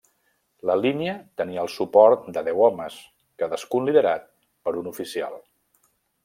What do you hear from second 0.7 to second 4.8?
línia tenia el suport de deu homes, cadascun liderat per